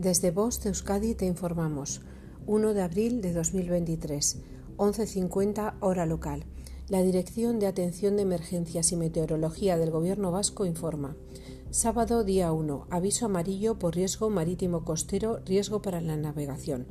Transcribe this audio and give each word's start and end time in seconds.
Desde 0.00 0.30
Voz 0.30 0.62
de 0.62 0.70
Euskadi 0.70 1.14
te 1.14 1.26
informamos. 1.26 2.00
1 2.46 2.72
de 2.72 2.80
abril 2.80 3.20
de 3.20 3.34
2023, 3.34 4.38
11.50 4.78 5.74
hora 5.80 6.06
local. 6.06 6.46
La 6.88 7.02
Dirección 7.02 7.58
de 7.58 7.66
Atención 7.66 8.16
de 8.16 8.22
Emergencias 8.22 8.92
y 8.92 8.96
Meteorología 8.96 9.76
del 9.76 9.90
Gobierno 9.90 10.30
Vasco 10.30 10.64
informa. 10.64 11.16
Sábado 11.70 12.24
día 12.24 12.50
1. 12.50 12.86
Aviso 12.88 13.26
amarillo 13.26 13.78
por 13.78 13.94
riesgo 13.94 14.30
marítimo 14.30 14.86
costero, 14.86 15.40
riesgo 15.44 15.82
para 15.82 16.00
la 16.00 16.16
navegación. 16.16 16.86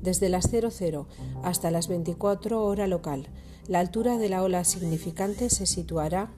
Desde 0.00 0.28
las 0.28 0.48
00 0.48 1.08
hasta 1.42 1.72
las 1.72 1.88
24 1.88 2.64
hora 2.64 2.86
local. 2.86 3.30
La 3.66 3.80
altura 3.80 4.16
de 4.16 4.28
la 4.28 4.44
ola 4.44 4.62
significante 4.62 5.50
se 5.50 5.66
situará 5.66 6.30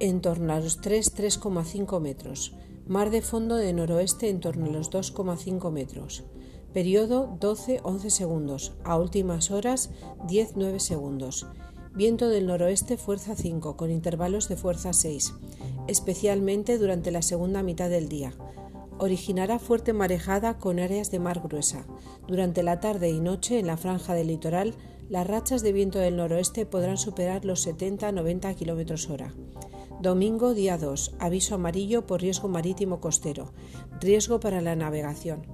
en 0.00 0.20
torno 0.20 0.52
a 0.52 0.60
los 0.60 0.80
3-3,5 0.80 2.00
metros. 2.00 2.54
Mar 2.86 3.10
de 3.10 3.22
fondo 3.22 3.56
de 3.56 3.72
noroeste 3.72 4.28
en 4.28 4.40
torno 4.40 4.66
a 4.66 4.70
los 4.70 4.90
2,5 4.90 5.70
metros. 5.70 6.24
Periodo 6.72 7.36
12-11 7.40 8.10
segundos. 8.10 8.72
A 8.84 8.98
últimas 8.98 9.50
horas 9.50 9.90
10-9 10.26 10.78
segundos. 10.80 11.46
Viento 11.94 12.28
del 12.28 12.46
noroeste 12.46 12.96
fuerza 12.96 13.36
5 13.36 13.76
con 13.76 13.92
intervalos 13.92 14.48
de 14.48 14.56
fuerza 14.56 14.92
6, 14.92 15.32
especialmente 15.86 16.76
durante 16.76 17.12
la 17.12 17.22
segunda 17.22 17.62
mitad 17.62 17.88
del 17.88 18.08
día. 18.08 18.34
Originará 18.98 19.60
fuerte 19.60 19.92
marejada 19.92 20.58
con 20.58 20.80
áreas 20.80 21.12
de 21.12 21.20
mar 21.20 21.40
gruesa. 21.40 21.86
Durante 22.26 22.64
la 22.64 22.80
tarde 22.80 23.10
y 23.10 23.20
noche 23.20 23.60
en 23.60 23.68
la 23.68 23.76
franja 23.76 24.14
del 24.14 24.26
litoral, 24.26 24.74
las 25.08 25.26
rachas 25.26 25.62
de 25.62 25.72
viento 25.72 26.00
del 26.00 26.16
noroeste 26.16 26.66
podrán 26.66 26.96
superar 26.96 27.44
los 27.44 27.66
70-90 27.66 28.56
km 28.56 29.10
hora. 29.10 29.34
Domingo 30.04 30.52
día 30.52 30.76
2. 30.76 31.14
Aviso 31.18 31.54
amarillo 31.54 32.06
por 32.06 32.20
riesgo 32.20 32.46
marítimo 32.46 33.00
costero. 33.00 33.54
Riesgo 34.02 34.38
para 34.38 34.60
la 34.60 34.76
navegación. 34.76 35.46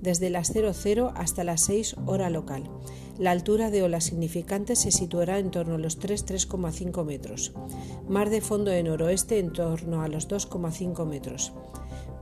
Desde 0.00 0.30
las 0.30 0.50
00 0.50 1.12
hasta 1.14 1.44
las 1.44 1.60
6 1.64 1.96
hora 2.06 2.30
local. 2.30 2.70
La 3.18 3.32
altura 3.32 3.70
de 3.70 3.82
ola 3.82 4.00
significante 4.00 4.76
se 4.76 4.92
situará 4.92 5.38
en 5.38 5.50
torno 5.50 5.74
a 5.74 5.78
los 5.78 6.00
3-3,5 6.00 7.04
metros. 7.04 7.52
Mar 8.08 8.30
de 8.30 8.40
fondo 8.40 8.70
de 8.70 8.82
noroeste 8.82 9.40
en 9.40 9.52
torno 9.52 10.00
a 10.00 10.08
los 10.08 10.26
2,5 10.26 11.04
metros. 11.04 11.52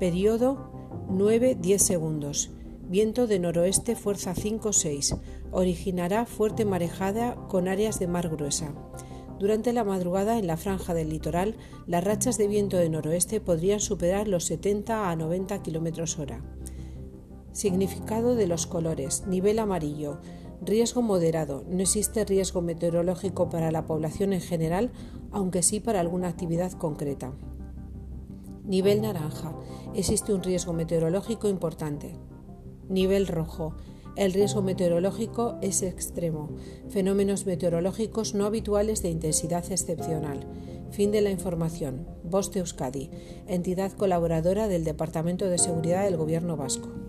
Periodo 0.00 0.68
9-10 1.08 1.78
segundos. 1.78 2.50
Viento 2.88 3.28
de 3.28 3.38
noroeste 3.38 3.94
fuerza 3.94 4.34
5-6. 4.34 5.20
Originará 5.52 6.26
fuerte 6.26 6.64
marejada 6.64 7.36
con 7.46 7.68
áreas 7.68 8.00
de 8.00 8.08
mar 8.08 8.28
gruesa. 8.28 8.74
Durante 9.38 9.74
la 9.74 9.84
madrugada, 9.84 10.38
en 10.38 10.46
la 10.46 10.56
franja 10.56 10.94
del 10.94 11.10
litoral, 11.10 11.56
las 11.86 12.02
rachas 12.02 12.38
de 12.38 12.48
viento 12.48 12.78
de 12.78 12.88
noroeste 12.88 13.40
podrían 13.40 13.80
superar 13.80 14.28
los 14.28 14.44
70 14.44 15.10
a 15.10 15.16
90 15.16 15.62
km 15.62 16.20
hora. 16.20 16.42
Significado 17.52 18.34
de 18.34 18.46
los 18.46 18.66
colores. 18.66 19.26
Nivel 19.26 19.58
amarillo. 19.58 20.20
Riesgo 20.62 21.02
moderado. 21.02 21.64
No 21.68 21.82
existe 21.82 22.24
riesgo 22.24 22.62
meteorológico 22.62 23.50
para 23.50 23.70
la 23.70 23.84
población 23.84 24.32
en 24.32 24.40
general, 24.40 24.90
aunque 25.32 25.62
sí 25.62 25.80
para 25.80 26.00
alguna 26.00 26.28
actividad 26.28 26.72
concreta. 26.72 27.32
Nivel 28.64 29.02
naranja. 29.02 29.54
Existe 29.94 30.32
un 30.32 30.42
riesgo 30.42 30.72
meteorológico 30.72 31.48
importante. 31.48 32.16
Nivel 32.88 33.26
rojo. 33.26 33.74
El 34.16 34.32
riesgo 34.32 34.62
meteorológico 34.62 35.58
es 35.60 35.82
extremo. 35.82 36.48
Fenómenos 36.88 37.44
meteorológicos 37.44 38.34
no 38.34 38.46
habituales 38.46 39.02
de 39.02 39.10
intensidad 39.10 39.70
excepcional. 39.70 40.40
Fin 40.90 41.12
de 41.12 41.20
la 41.20 41.30
información. 41.30 42.06
Voz 42.24 42.50
de 42.50 42.60
Euskadi, 42.60 43.10
entidad 43.46 43.92
colaboradora 43.92 44.68
del 44.68 44.84
Departamento 44.84 45.48
de 45.48 45.58
Seguridad 45.58 46.04
del 46.04 46.16
Gobierno 46.16 46.56
Vasco. 46.56 47.05